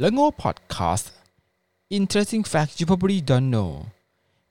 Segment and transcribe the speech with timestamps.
[0.00, 1.04] และโง่ Podcast
[1.98, 3.70] Interesting Facts You Probably Don't Know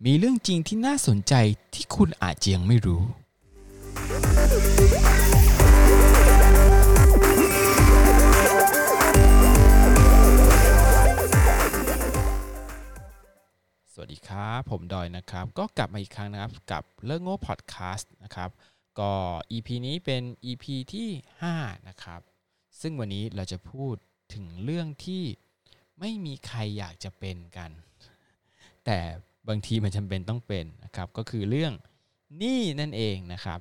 [0.06, 1.34] มีเรื่องจริงที่น่าสนใจ
[1.74, 3.04] ที่คุณอาจจะยังไม่รู้
[13.94, 18.50] สวัสดีครับ ผมดอยนะครับ ก็กลับมาอีกครั้งนะครับ กับเรื่องโง่พอดแคสต์นะครับ
[19.00, 19.12] ก็
[19.52, 21.10] EP นี้เป็น EP ที่
[21.48, 22.22] 5 นะครับ
[22.82, 23.96] ซึ่งวันนี้เราจะพูด
[24.34, 25.24] ถึงเรื่องที่
[26.00, 27.72] ไม่มีใครอยากจะเป็นกัน
[28.86, 29.00] แต่
[29.50, 31.74] บางทีมันจำเป็นต้องเป็นนะครับ ก็คือเรื่อง
[32.38, 33.60] หนี้นั่นเองนะครับ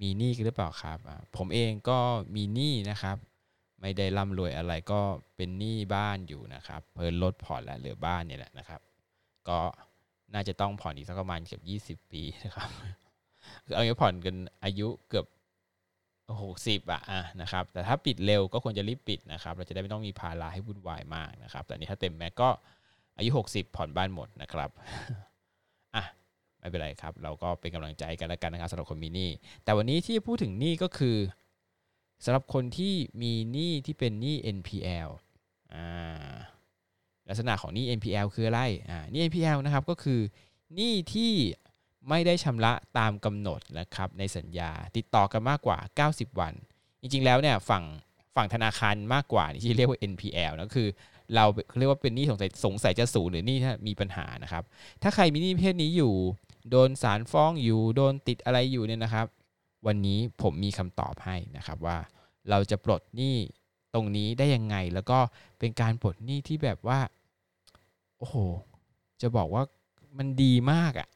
[0.00, 0.98] มีหนี้หรือเปล่าครับ
[1.36, 1.98] ผมเองก็
[2.34, 3.16] มีหนี้นะครับ
[3.80, 5.00] ไม่ได้ร่ำรวยอะไรก็
[5.36, 8.80] เป็นหนี้บ้านอยู่นะครับเพิ่นลดผ่อนแล้วเหลือบ้านเนี่ยแหละนะครับ
[9.48, 9.60] ก็
[10.34, 11.60] น่าจะต้องผ่อนอีกสักประมาณเกือ
[11.94, 12.70] บ20 ปีนะครับ
[13.64, 15.26] คือเอางี้ผ่อนกันอายุเกือบ
[16.42, 17.02] หกสิบอะ
[17.42, 22.48] นะครับแต่ถ้าปิดเร็วก็ควรจะรีบปิดนะครับ เราจะได้ไม่ต้องมีภาระให้วุ่นวายมากนะครับ แต่นี้ถ้าเต็มแม็กก็
[23.16, 24.70] อายุ 60 ผ่อนบ้านหมดนะครับ
[25.94, 26.04] อะ
[26.58, 29.30] ไม่เป็นไรครับ เราก็เป็นกำลังใจกันแล้วกันนะครับสำหรับคนมีหนี้
[29.64, 31.16] แต่วันนี้ที่จะพูดถึงหนี้ก็คือ
[32.24, 35.08] สำหรับคนที่มีหนี้ที่เป็นหนี้ NPL
[35.74, 36.32] อ่า
[37.28, 40.20] ลักษณะของหนี้ NPL คืออะไรอ่าหนี้ NPL นะครับก็คือ
[40.74, 41.32] หนี้ที่
[42.08, 45.78] ไม่ได้ชำระตามกำหนดนะครับในสัญญาติดต่อกันมากกว่า
[46.10, 46.54] 90 วัน
[47.00, 47.84] จริงๆแล้วเนี่ยฝั่ง
[48.36, 50.88] ฝั่งธนาคารมากกว่าที่เรียกว่า NPL นะคือ
[51.34, 51.44] เรา
[51.78, 53.56] เรียกว่าเป็นหนี้สงสัยสงสัยจะสูญหรือหนี้
[53.86, 54.64] มีปัญหานะครับ
[55.02, 56.14] ถ้าใครมีหนี้ประเภทนี้อยู่
[56.70, 59.26] โดนศาลฟ้องอยู่โดนติดอะไรอยู่เนี่ยนะครับ
[59.86, 61.96] วันนี้ผมมีคำตอบให้นะครับว่า
[62.50, 63.36] เราจะปลดหนี้
[63.94, 65.18] ตรงนี้ได้ยังไง แล้วก็
[65.58, 67.00] เป็นการปลดหนี้ที่แบบว่า
[68.18, 68.36] โอ้โห
[69.22, 69.62] จะบอกว่า
[70.18, 71.08] มันดีมากอะ่ะ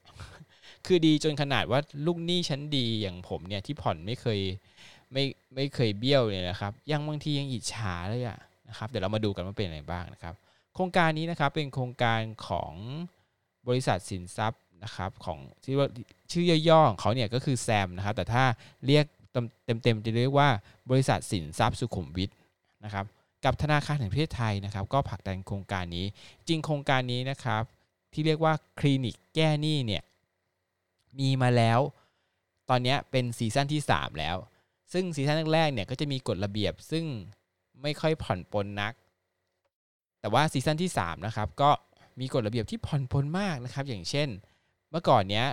[0.87, 4.41] คือดีจนขนาดว่าลูกหนี้ชั้นดีอย่างผมเนี่ยที่ผ่อนไม่เคย
[5.13, 10.35] ไม่ไม่เคยเบี้ยวเลยนะครับ ยังบางทียังอิจฉาเลยอะนะครับเดี๋ยวเรามาดูกันว่าเป็นอะไรบ้างนะครับ
[10.75, 12.73] โครงการนี้นะครับเป็นโครงการของ
[13.69, 15.89] บริษัทสินทรัพย์นะครับของที่ว่า
[16.33, 18.45] ชื่อย่อๆของเขาเนี่ยก็คือแซมนะครับ แต่ถ้า
[18.87, 19.05] เรียก
[19.65, 20.49] เต็มๆจะเรียกว่า
[20.91, 22.31] บริษัทสินทรัพย์สุขุมวิท
[22.85, 23.05] นะครับ
[23.45, 26.07] กับธนาคารแห่งประเทศไทยนะครับ ก็ผลักดันโครงการนี้
[26.49, 27.63] จริงโครงการนี้นะครับ
[28.13, 30.03] ที่เรียกว่าคลินิกแก้หนี้เนี่ย
[31.19, 31.81] มีมาแล้ว
[32.71, 34.37] ตอนนี้เป็นซีซั่นที่ 3 แล้ว
[34.93, 37.05] ซึ่งซีซั่นแรกๆเนี่ยก็จะมีกฎระเบียบซึ่ง
[37.83, 38.93] ไม่ค่อยผ่อนปลนนัก
[40.21, 41.71] แต่ว่าซีซั่นที่3นะครับก็
[42.21, 44.29] มีกฎระเบียบที่ผ่อนปลนมากนะครับ อย่างเช่น
[44.91, 45.47] เมื่อก่อนเนี้ย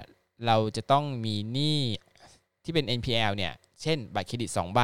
[0.45, 1.79] เราจะต้องมีหนี้
[2.63, 4.79] ที่เป็น NPL เนี่ย เช่น บัตรเครดิต2ใบ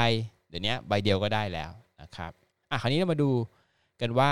[0.49, 1.71] เดี๋ยวนี้ใบเดียวก็ได้แล้ว
[2.01, 2.31] นะครับ
[2.71, 3.31] อะ คราวนี้เรามาดู
[4.01, 4.31] กันว่า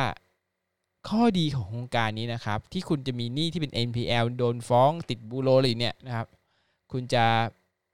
[1.09, 6.27] ข้อดีของโครงการนี้นะครับ ที่คุณจะมีหนี้ที่เป็น NPL โดนฟ้องติดบูโรอะไรเนี่ยนะครับ
[6.91, 7.25] คุณจะ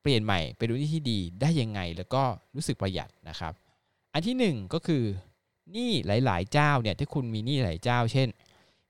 [0.02, 2.24] เปลี่ยนใหม่ไปดูหนี้ที่ดีได้ยังไง แล้วก็
[2.56, 3.54] รู้สึกประหยัดนะครับ
[4.14, 5.04] อันที่หนึ่งก็คือ
[5.72, 5.92] หนี้
[6.26, 8.28] หลาย ๆ เจ้าเนี่ยที่คุณมีหนี้หลายเจ้า เช่น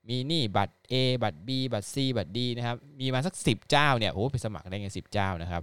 [0.08, 5.62] มีหนี้บัตร A บัตร B บัตร C บัตร D นะครับมีมาสัก 10 เจ้าเนี่ยโอ้ไปสมัครได้ไงสิเจ้านะครับ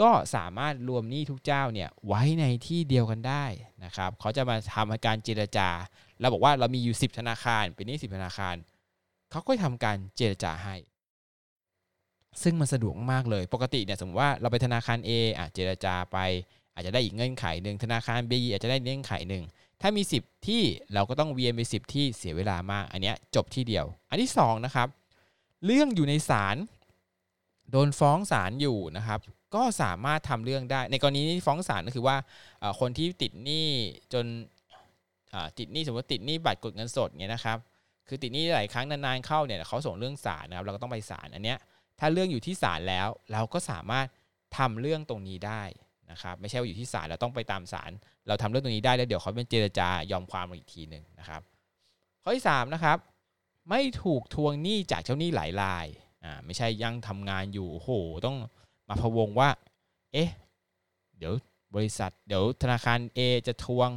[0.00, 3.44] ก็สามารถรวมหนี้ทุกเจ้าเนี่ยไว้ในที่เดียวกันได้
[3.84, 5.68] นะครับเขาจะมาทำการเจรจา
[6.24, 8.56] เราบอกว่าเรามีอยู่10ธนาคาร เป็นนี้10ธนาคาร
[9.30, 10.76] เขาก็ทำการเจรจาให้
[12.42, 16.18] ซึ่งมันสะดวกมากเลย ปกติเนี่ยสมมติว่าเราไปธนาคาร A อะเจรจาไป
[16.74, 19.44] อาจจะได้อีกเงื่อนไขหนึ่งธนาคาร B อาจจะได้เงื่อนไขหนึ่ง
[19.80, 20.62] ถ้ามี 10 ที่
[20.94, 24.88] เราก็ต้องเวียนไป 10 ที่เสียเวลามาก อันนี้จบที่เดียว อันที่2นะครับ
[25.64, 26.56] เรื่องอยู่ในศาล
[27.70, 29.20] โดนฟ้องศาลอยู่นะครับ
[29.54, 32.16] ก็สามารถทำเรื่องได้ ในกรณีที่ฟ้องศาลก็คือว่า
[32.80, 33.66] คนที่ติดหนี้
[34.12, 34.24] จน
[35.58, 37.58] ติดหนี้สมมติติดหนี้บัตรกดเงินสดเงี้ยนะครับ
[38.08, 41.58] คือติดหนี้หลายครั้งนานๆเข้าเนี่ยเขาส่งเรื่องศาลนะครับเราก็ต้องไปศาลอันเนี้ย
[41.98, 44.06] ถ้าเรื่องอยู่ที่ศาลแล้วเราก็สามารถ
[44.58, 45.62] ทำเรื่องตรงนี้ได้
[46.10, 47.90] นะครับไม่ใช่ว่าอยู่ที่ศาลเราต้องไปตามศาล
[48.28, 51.40] เราทำเรื่องตรงนี้ได้แล้วเดี๋ยวเขาเป็นเจรจายอมความอีกทีหนึ่งนะครับ
[52.22, 52.98] ข้อที่3นะครับ
[53.70, 55.86] ไม่ถูกทวงหนี้จากเจ้าหนี้หลายราย
[56.24, 57.90] อ่าไม่ใช่ยังทำงานอยู่โอ้โห
[58.26, 58.36] ต้อง
[58.88, 59.48] มาพะวงว่า
[60.12, 60.30] เอ๊ะ
[61.18, 61.32] เดี๋ยว
[61.74, 63.90] บริษัท เดี๋ยวธนาคาร A จะทวง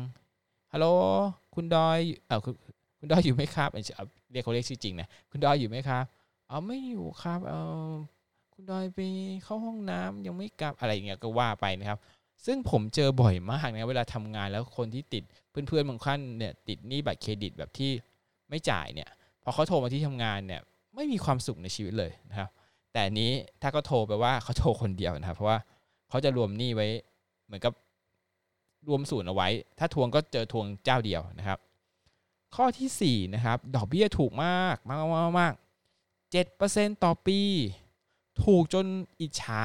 [0.74, 0.88] ฮัลโหล
[1.56, 2.40] คุณดอยเออ
[3.00, 3.70] คุณดอยอยู่ไหมครับ
[4.32, 6.04] เรียกเขาเรียกชื่อจริงนะคุณดอยอยู่ไหมครับ
[6.50, 7.54] อ๋อไม่อยู่ครับเอ
[7.90, 7.92] อ
[8.54, 9.00] คุณดอยไป
[9.44, 12.00] เข้าห้องน้ำยังไม่กลับอะไรอย่างเงี้ยก็ว่าไปนะครับ
[12.46, 17.92] ซึ่งผมเจอบ่อยมากนะเวลาทำงานแล้วคนที่ติดเพื่อนๆบางท่านเนี่ยติดหนี้บัตรเครดิตแบบที่
[18.50, 19.10] ไม่จ่ายเนี่ย
[19.44, 20.62] พอเขาโทรมาที่ทำงานเนี่ย
[20.96, 22.50] ไม่มีความสุขในชีวิตเลยนะครับ
[22.94, 23.32] แต่นี้
[23.62, 25.58] ถ้าก็โทรไปว่าเขาโทรคนเดียวนะครับ เพราะว่า
[26.10, 26.88] เขาจะรวมหนี้ไว้
[27.46, 27.74] เหมือนกับ
[28.88, 29.48] รวมศูนย์เอาไว้
[29.80, 31.60] ถ้าทวงก็เจอทวงเจ้าเดียวนะครับ
[32.56, 35.54] ข้อที่4นะครับดอกเบี้ยถูกมากมากมากมาก
[36.32, 37.40] เจ็ดเปอร์เซ็นต่อปี
[38.46, 38.86] ถูกจน
[39.22, 39.64] อิจฉา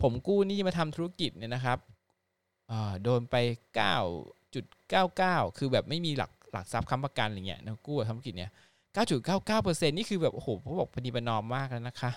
[0.00, 1.78] ผมกู้หนี้มาทำธุรกิจเนี่ยนะครับ
[3.02, 3.36] โดนไป
[4.24, 8.50] 9.99 คือแบบไม่มีหลักหลักทรัพย์ค้ำประกันอะไรเงี้ยนะกู้กับธุรกิจเนี่ย
[8.98, 12.10] 9.99%นี่คือแบบโอ้โหเขาบอกปฏิบันอมมากแล้วนะคะ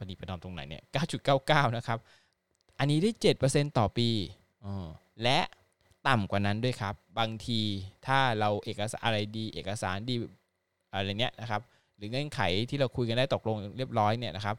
[0.00, 0.82] ปฏิบันอมตรงไหนเนี่ย
[1.28, 1.98] 9.99 นะครับ
[2.78, 3.10] อันนี้ได้
[3.44, 4.08] 7%ต่อปี
[4.64, 4.66] อ
[5.22, 5.38] และ
[6.08, 7.60] ต่ำกว่านั้นด้วยครับ บางที
[8.06, 10.14] ถ้าเราเอกสารอะไรดี เอกสารดี
[10.92, 11.62] อะไรเนี้ยนะครับ
[11.96, 12.40] หรือเงื่อนไข
[12.70, 14.56] ที่เราคุยกันได้ตกลงเรียบร้อยเนี่ยนะครับ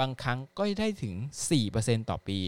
[0.00, 1.14] บางครั้งก็ได้ถึง
[1.62, 2.38] 4%ต่อปี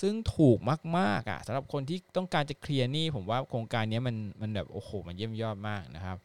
[0.00, 0.58] ซึ่งถูก
[0.98, 6.18] มากๆอะสำหรับคนที่ต้องการจะเคลียร์หนี้ผมว่าโครงการนี้มันมันแบบโอ้โห มันเยี่ยมยอดมากนะครับ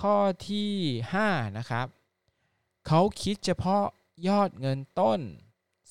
[0.00, 0.16] ข้อ
[0.48, 0.70] ที่
[1.14, 1.86] 5 นะครับ
[2.86, 3.84] เขาคิดเฉพาะ
[4.28, 5.20] ยอดเงินต้น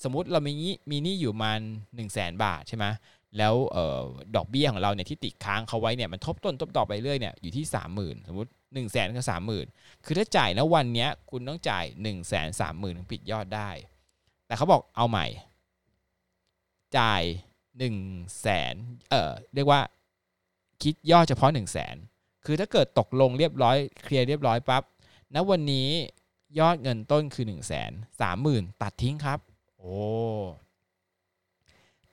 [0.03, 0.53] สมมติเรามี
[0.91, 2.85] มีหนี้อยู่มัน1 0 0 0 0แบาทใช่ไหม
[3.38, 4.01] แล้วออ
[4.35, 7.65] ดอกเบี้ยของเราเนี่ยที่ติดค้างเขาไว้เนี่ยมันทบต้นทบดอกไปเรื่อยเนี่ยอยู่ที่
[7.97, 9.65] 30,000 สมมติ1นึ่งแสนกับสามหมื่น
[10.05, 13.69] คือถ้าจ่ายนะวันนี้คุณต้องจ่าย1นึ่งแสนสามหมื่นถึงปิดยอดได้
[14.47, 15.25] แต่เขาบอกเอาใหม่
[16.97, 17.23] จ่าย
[17.55, 17.97] 1นึ่ง
[18.41, 18.75] แสน
[19.09, 19.81] เออเรียกว่า
[20.83, 21.95] คิดยอดเฉพาะ1นึ่งแสน
[22.45, 24.83] คือถ้าเกิดตกลงเรียบร้อยเคลียร์เรียบร้อยปั๊บ
[25.35, 25.89] ณวันนี้
[26.59, 27.91] ยอดเงินต้นคือ1นึ่งแสน
[28.21, 29.39] สามหมื่นตัดทิ้งครับ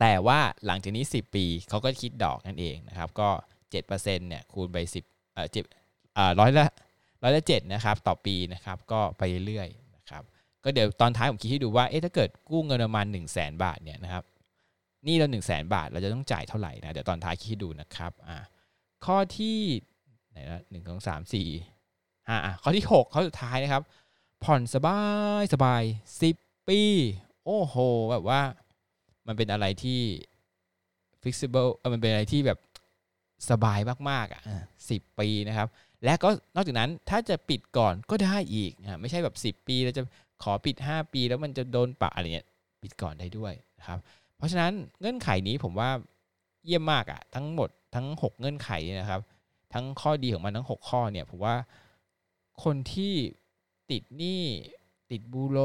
[0.00, 3.28] แต่ว่าหลังจากนี้ 10 ปีเขาก็คิดดอกนั่นเองนะครับ ก็
[3.72, 5.64] 7%เนี่ยคูณไป 10เอ่อเจ็ด
[6.16, 6.66] อ่าร้อยละ
[7.22, 10.22] ร้อยละเจ็ดนะครับต่อปีนะครับ ก็ไปเรื่อยๆนะครับ
[10.64, 14.24] ก็เดี๋ยวตอนท้ายผมคิดให้ดูว่าเอ๊ะถ้าเกิดกู้เงินประมาณ 1 0 0 0 0แบาทเนี่ยนะครับ
[15.06, 18.36] นี่เรา1 0 0 0 0แบาท เราจะต้องจ่ายเท่าไหร่นะเดี๋ยวตอนท้ายคิดให้ดูนะครับอ่า
[19.04, 19.58] ข้อที่
[20.30, 21.48] ไหนละหนึ่งสองสามสี่
[22.28, 23.82] ห้าข้อที่ 6 ข้อสุดท้ายนะครับ
[24.44, 25.00] ผ่อนสบา
[25.40, 25.82] ยสบาย
[26.26, 26.80] 10 ปี
[27.44, 27.76] โอ้โห
[28.10, 28.40] แบบว่า
[29.26, 30.00] มันเป็นอะไรที่
[31.20, 32.58] flexible มันเป็นอะไรที่แบบ
[33.50, 33.78] สบาย
[34.10, 34.42] มากๆอะ
[34.90, 35.68] สิบปีนะครับ
[36.04, 40.02] และก็นอกจากนั้นถ้าจะปิดก่อนก็ได้อีกนะไม่ใช่แบบ 10 ปีแล้วจะ
[40.42, 42.48] ขอปิด 5 ปี แล้วมันจะโดนปะอะไรเงี้ย
[42.82, 43.98] ปิดก่อนได้ด้วยนะครับ
[44.36, 45.90] เพราะฉะนั้นเงื่อนไขนี้ผมว่า
[46.64, 48.70] เยี่ยมมากอะทั้งหมดทั้ง 6 เงื่อนไข
[49.00, 49.20] นะครับ
[49.74, 51.56] ทั้งข้อดีของมันทั้ง 6 ข้อเนี่ยผมว่า
[52.64, 53.14] คนที่
[53.90, 54.42] ติดหนี้
[55.10, 55.58] ติดบูโร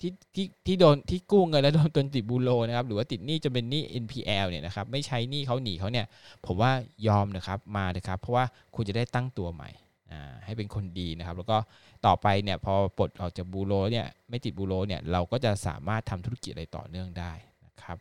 [0.00, 6.06] ที่ที่ที่โดนที่กู้เงินแล้วโดนตนติดบูโรนะครับ หรือว่าติดหนี้จะเป็นหนี้ NPL เนี่ยนะครับ ไม่ใช้หนี้เขาหนีเขาเนี่ย
[6.46, 6.70] ผมว่า
[7.06, 8.44] ยอมนะครับมาเลยครับ เพราะว่า
[8.74, 9.70] คุณจะได้ตั้งตัวใหม่
[10.12, 11.58] อ่าให้เป็นคนดีนะครับ แล้วก็
[12.06, 17.32] ต่อไปเนี่ยพอปลดออกจากบูโรเนี่ยไม่ติดบูโรเนี่ยเราก็จะสามารถทำธุรกิจอะไรต่อเนื่องได้
[17.66, 17.96] นะครับ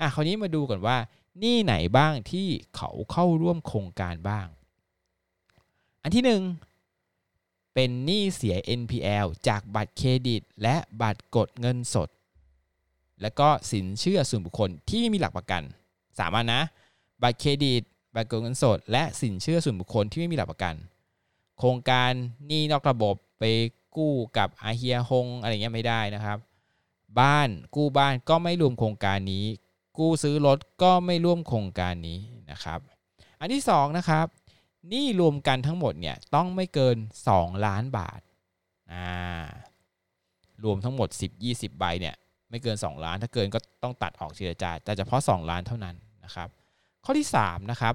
[0.00, 0.96] อะคราวนี้มาดูก่อนว่า
[1.40, 2.46] หนี้ไหนบ้างที่
[2.76, 4.46] เขาเข้าร่วมโครงการบ้าง
[6.02, 6.42] อันที่หนึ่ง
[7.74, 12.08] เป็นหนี้เสีย NPL จากบัตรเครดิต และบัตรกดเงินสด
[13.22, 15.62] และก็สินเชื่อส่วนบุคคลที่ไม่มีหลักประกัน
[16.18, 16.60] สามารถนะ
[17.22, 17.82] บัตรเครดิต
[18.14, 20.74] บัตรกดเงินสด และสินเชื่อส่วนบุคคลที่ไม่มีหลักประกัน
[21.58, 22.10] โครงการ
[22.46, 23.44] หนี้นอกระบบไป
[23.96, 26.38] กู้กับอาเฮียฮงอะไรเงี้ยไม่ได้นะครับ
[27.20, 29.46] บ้านกู้บ้านก็ไม่รวมโครงการนี้
[29.98, 32.18] กู้ซื้อรถก็ไม่ร่วมโครงการนี้
[32.50, 32.80] นะครับ
[33.40, 34.26] อันที่2นะครับ
[34.92, 36.96] นี่รวมกันทั้งหมดเนี่ยต้องไม่เกิน
[37.30, 38.20] 2 ล้านบาท
[38.92, 39.44] อ่า
[40.64, 42.14] รวมทั้งหมด 10 20 ใบเนี่ย
[42.50, 46.48] ไม่เกิน 2 ล้านถ้าเกินก็ต้องตัดออกเจรจาแต่เฉพาะ 2 ล้านเท่านั้นนะครับ
[47.04, 47.94] ข้อที่ 3 นะครับ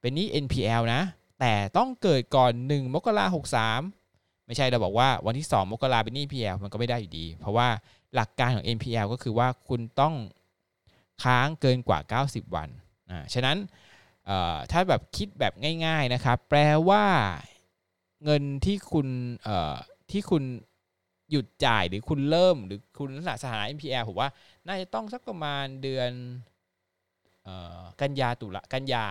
[0.00, 1.02] เป็นนี้ NPL นะ
[1.40, 3.80] แต่ต้องเกิดก่อน 1 มกราหกสาม
[4.46, 7.68] ไม่ใช่เราบอกว่าวันที่ 2 มกราเป็นนี้ NPL มันก็ไม่ได้อยู่ดี เพราะว่า
[8.14, 10.14] หลักการของ NPL ก็คือว่าคุณต้อง
[11.22, 11.98] ค้างเกินกว่า
[12.28, 12.68] 90 วัน
[13.10, 13.56] อ่าฉะนั้น
[14.72, 15.52] ถ้าแบบคิดแบบ
[15.86, 16.58] ง่าย ๆนะครับ แปล
[16.88, 17.04] ว่า
[18.24, 19.08] เงินที่คุณ
[20.10, 20.42] ที่คุณ
[21.30, 24.28] หยุดจ่ายหรือคุณเริ่มหรือคุณลักษณะสถานะ NPL ผมว่า
[24.66, 26.10] น่าจะต้องสักประมาณเดือน
[28.00, 29.06] กันยาตุลากันยา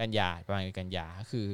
[0.00, 1.46] กันยาประมาณกันยาคือ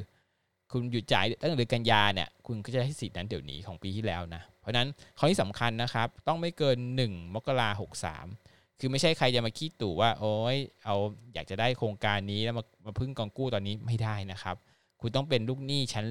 [0.73, 8.27] คุณหยุดจ่ายตั้งแต่เดือนกันยาเนี่ยคุณก็จะได้สิทธิ์นั้นเดี๋ยวนี้ของปีที่แล้วนะ เพราะนั้นข้อที่สำคัญนะครับ ต้องไม่เกิน 1 มกราหกสาม
[8.81, 10.97] คือไม่ใช่ใครจะมาคิดตู่ว่าโอ้ยเอา
[11.35, 14.57] อยากจะได้โครงการนี้แล้วมามาพึ่งกองกู้ตอนนี้ไม่ได้นะครับ
[15.01, 16.07] คุณต้องเป็นลูกหนี้ชั้น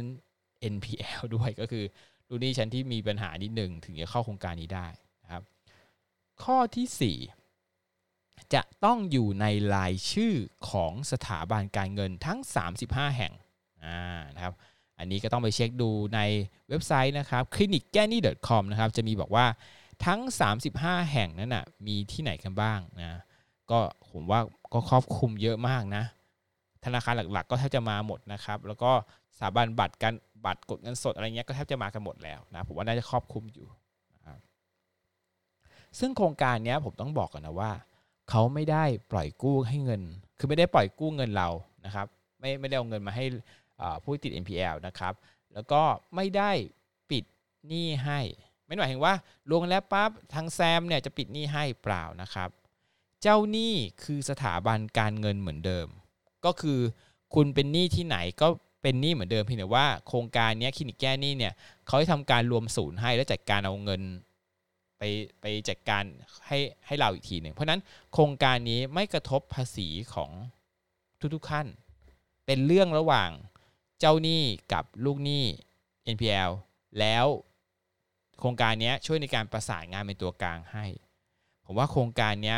[0.73, 1.83] NPL ด้วยก็คือ
[2.29, 4.87] ลูกหนี้ชั้นที่มีปัญหานิดหนึ่งถึงจะเข้าโครงการนี้ได้
[5.23, 5.43] นะครับ
[6.43, 10.33] ข้อที่ 4 จะต้องอยู่ในรายชื่อ
[10.69, 12.39] ของสถาบันการเงินทั้ง
[12.77, 13.33] 35 แห่ง
[13.83, 14.53] อ่านะครับ
[14.99, 16.19] อันนี้ก็ต้องไปเช็คดูใน
[16.69, 19.45] เว็บไซต์นะครับ clinicganny.com นะครับจะมีบอกว่า
[20.05, 20.19] ทั้ง
[20.65, 23.21] 35 แห่งนั้นนะมีที่ไหนกันบ้างนะ
[23.71, 23.79] ก็
[24.11, 24.39] ผมว่า
[24.73, 26.03] ก็ครอบคลุมเยอะมากนะ
[26.85, 28.91] ธนาคารหลักๆ ก็แทบจะมาหมดนะครับ แล้วก็
[29.37, 30.13] สถาบันบัตรการ
[30.45, 33.67] บัตรกดเงินสดอะไรเงี้ยก็แทบจะมากันหมดแล้วนะผมว่าน่าจะครอบคลุมอยู่
[34.13, 34.39] นะครับ
[35.99, 37.71] ซึ่งโครงการนี้ผมต้องบอกก่อนนะว่า
[38.29, 40.01] เขาไม่ได้ปล่อยกู้ให้เงิน
[40.37, 41.49] คือไม่ได้ปล่อยกู้เงินเรา
[41.85, 42.07] นะครับ
[42.39, 43.25] ไม่ไม่ได้เอาเงินมาให้
[44.03, 45.13] ผู้ติด NPL นะครับ
[45.53, 45.81] แล้วก็
[46.15, 46.51] ไม่ได้
[47.11, 47.23] ปิด
[47.67, 48.19] หนี้ให้
[48.65, 49.13] ไม่หมายถึงว่า
[49.51, 52.49] ลงแล้วปั๊บทางแซมเนี่ยจะปิดหนี้ให้เปล่านะครับ
[53.21, 55.87] เจ้าหนี้คือสถาบันการเงินเหมือนเดิม
[56.45, 56.79] ก็คือ
[57.35, 58.47] คุณเป็นหนี้ที่ไหนก็
[58.81, 61.53] เป็นหนี้เหมือนเดิมเพียงแต่ว่าโครงการนี้คลินิกแก้หนี้เนี่ย
[61.85, 64.01] เขาให้ทำการรวมศูนย์ให้แล้วจัดการเอาเงิน
[64.97, 65.03] ไป
[65.41, 66.03] ไปจัดการ
[66.47, 67.81] ให้ให้เราอีกทีหนึ่งเพราะนั้น
[68.13, 70.31] โครงการนี้ไม่กระทบภาษีของ
[71.35, 71.67] ทุกๆขั้น
[72.45, 73.29] เป็นเรื่องระหว่าง
[73.99, 74.41] เจ้าหนี้
[74.73, 75.43] กับลูกหนี้
[76.13, 76.51] NPL
[76.99, 77.25] แล้ว
[78.45, 80.85] โครงการนี้ช่วยในการประสานงานเป็นตัวกลางให้
[81.65, 82.55] ผมว่าโครงการนี้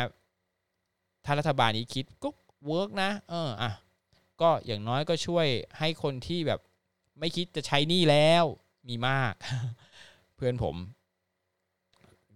[1.24, 2.28] ถ้ารัฐบาลนี้คิดก็
[2.66, 3.72] เวิร์กนะ เอออะ
[4.40, 5.46] ก็อย่างน้อยก็ช่วย
[5.78, 6.60] ให้คนที่แบบ
[7.18, 8.44] ไม่คิดจะใช้นี้แล้ว
[8.88, 9.34] มีมาก
[10.36, 10.76] เพื่อนผม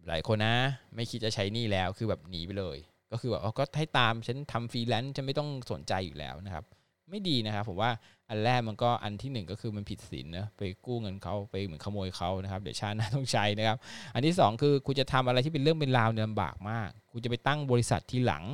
[0.09, 0.57] หลายคนนะ
[0.95, 2.79] ไม่คิดจะใช้นี้แล้วคือแบบหนีไปเลย
[3.13, 6.65] ก็คือแบบก็ให้ตามฉันทำฟรีแลนซ์ฉันไม่ต้องสนใจอยู่แล้วนะครับ
[7.11, 7.91] ไม่ดีนะครับผมว่า
[8.29, 13.79] อันแรกมันก็อันที่หนึ่งก็คือมันผิดศีลนะไปกู้เงินเขาไปเหมือนขโมยเขานะครับเดี๋ยวชาติหน้าต้องใช้นะครับ
[14.15, 18.45] อันที่สองคือคุณจะทำอะไรที่เป็นเรื่องเป็นราวเนี่ยลำบากมาก คุณจะไปตั้งบริษัทที่หลัง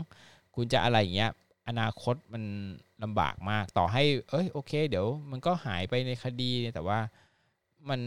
[0.54, 1.30] คุณจะอะไรอย่างเงี้ย
[1.68, 2.42] อนาคตมัน
[3.02, 6.98] ลำบากมากต่อให้ เอ้ยโอเค เดี๋ยวมันก็หายไปในคดีแต่ว่า
[7.88, 8.00] มัน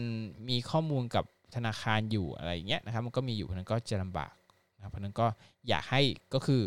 [0.48, 4.32] มีข้อมูลกับธนาคารอยู่อะไรอย่างเงี้ยนะครับมันก็มีอยู่เพราะนั้นก็จะลำบาก
[4.76, 5.26] นะเพราะนั้นก็
[5.68, 6.02] อยากให้
[6.34, 6.62] ก็คือ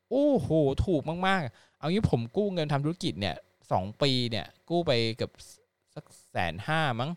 [0.10, 0.50] โอ้โห
[0.86, 3.36] ถูกมากๆ เอางี้ผมกู้เงินทำธุรกิจเนี่ย
[3.72, 5.32] สองปีเนี่ย กู้ไปเกือบ
[5.96, 7.12] สักแสนห้ามั้ง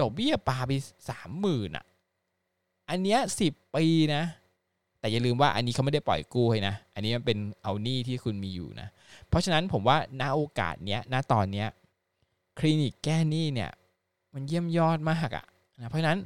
[0.00, 0.72] ดอกเบี้ยปาไป
[1.08, 1.84] สามหมื่นอะ
[2.90, 4.22] อันเนี้ยสิบปีนะ
[5.00, 8.88] แต่อย่าลืมว่าอันนี้เขาไม่ได้ปล่อยกู้ให้นะ อันนี้มันเป็นเอาหนี้ที่คุณมีอยู่นะ
[9.28, 11.68] เพราะฉะนั้นผมว่าณโอกาสเนี้ยณตอนเนี้ย
[12.58, 13.70] คลินิกแก้หนี้เนี่ย
[14.34, 15.44] มันเยี่ยมยอดมากอะ
[15.76, 16.18] นะเพราะฉะนั้น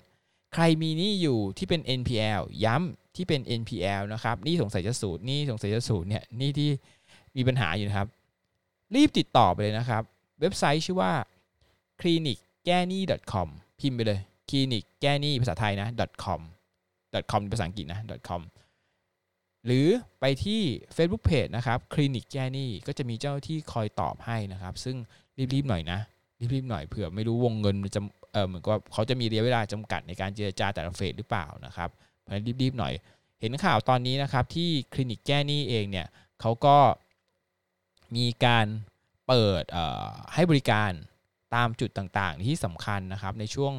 [0.54, 6.70] ใครมีหนี้อยู่ที่เป็น NPL ย้ำที่เป็น NPL นะครับหนี้สงสัยจะสูตรหนี้สงสัยจะสูตรเนี่ยหนี้ที่
[7.36, 8.08] มีปัญหาอยู่นะครับ
[8.94, 10.02] รีบติดต่อไปเลยนะครับ
[10.40, 11.12] เว็บไซต์ชื่อว่า
[12.00, 13.48] clinic แก้นี้ .com
[13.80, 15.88] พิมพ์ไปเลย clinic แก้นี้ภาษาไทยนะ
[16.24, 16.40] .com
[17.30, 18.42] .com ภาษาอังกฤษนะ .com
[19.66, 19.86] หรือ
[20.20, 20.60] ไปที่
[20.96, 24.96] Facebook Page นะครับคลินิกแก้นี้ก็จะมีเจ้าที่คอยตอบให้นะครับ ซึ่ง
[25.54, 25.98] รีบๆหน่อยนะ
[26.54, 28.00] รีบๆหน่อยเผื่อไม่รู้วงเงินจะ
[28.32, 31.88] เออเหมือนกับเขาจะมีระยะเวลาจำกัดในการเจรจาแต่ละเฟสหรือเปล่านะครับ
[32.20, 32.92] เพราะฉะนั้นรีบๆหน่อย
[33.40, 36.06] เห็นข่าวตอนนี้นะครับที่คลินิกแก้หนี้เองเนี่ย
[36.40, 36.76] เขาก็
[38.16, 38.66] มีการ
[39.26, 39.64] เปิด
[40.34, 40.92] ให้บริการ
[41.54, 43.74] ตามจุดต่างๆ ที่สำคัญนะครับในช่วง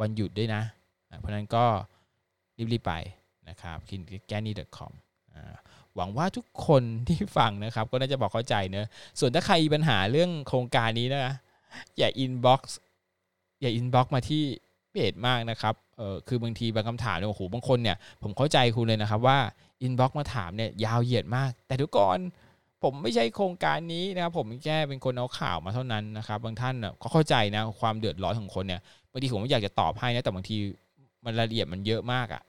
[0.00, 0.62] วันหยุดด้วยนะ
[1.20, 1.64] เพราะนั้นก็
[2.72, 2.92] รีบๆไป
[3.48, 4.92] นะครับ k i n i c g a n y c o m
[5.96, 8.88] หวังว่าทุกคนที่ฟังนะครับ ก็น่าจะบอกเข้าใจเนอะ
[9.18, 11.34] ส่วนถ้าใครมีปัญหาเรื่องโครงการนี้นะ
[11.98, 12.78] อย่า inbox
[13.60, 14.42] อย่า inbox มาที่
[14.92, 19.38] เพจมากนะครับเออคือบางทีบางคำถามเนี่ยโอ้โหบางคนเนี่ยผมเข้าใจคุณเลยนะครับว่า
[19.82, 22.20] inbox มาถามเนี่ยยาวเหยียดมาก แต่ทุกคน
[22.84, 30.56] ผมไม่ใช่โครงการนี้นะครับผมแค่เป็นคนเอาข่าวมาเท่านั้นนะครับบางท่านก็เข้าใจนะความเดือดร้อนของคนเนี่ยบางทีผมไม่อยากจะตอบให้นะแต่บางที
[31.24, 32.42] มันรายละเอียดมันเยอะมากอะ่ะ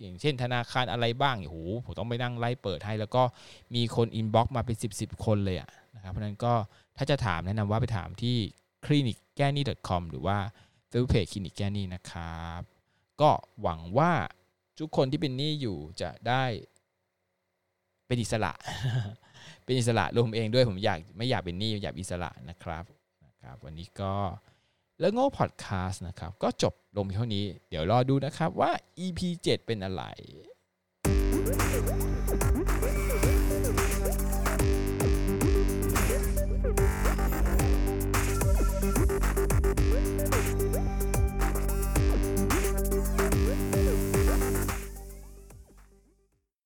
[0.00, 3.22] อย่างเช่นธนาคารอะไรบ้างโอ้โหผมต้องไปนั่งไล่เปิดให้ แล้วก็
[3.74, 6.52] มีคน inbox มาเป็น 10 คนเลยอะนะครับเพราะนั้นก็
[6.96, 8.36] ถ้าจะถามแนะนำว่าไปถามที่
[8.84, 10.38] คลินิกแก้หนี้ .com หรือว่า
[10.88, 12.60] เฟซบุ๊กเพจคลินิกแก้นี่นะครับ
[13.20, 13.30] ก็
[13.62, 14.12] หวังว่า
[14.78, 16.44] ทุกคนที่เป็นหนี้อยู่จะได้
[18.06, 18.52] เป็นอิสระ
[19.64, 22.84] เป็นอิสระรวมเองด้วยผมอยากไม่อยากเป็นหนี้อยากอิสระนะครับ
[23.24, 24.14] นะครับ วันนี้ก็
[25.00, 28.70] แล้วโง่พอดแคสต์นะครับ ก็จบลงเท่านี้ เดี๋ยวรอดูนะครับว่า
[29.04, 30.02] EP 7 เป็นอะไร